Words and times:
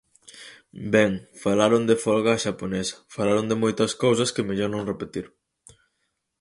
Ben, 0.93 1.11
falaron 1.43 1.83
de 1.89 1.95
folga 2.05 2.31
á 2.37 2.41
xaponesa, 2.45 2.95
falaron 3.15 3.45
de 3.49 3.55
moitas 3.63 3.91
cousas 4.03 4.29
que 4.33 4.47
mellor 4.49 4.69
non 4.71 4.87
repetir. 4.91 5.25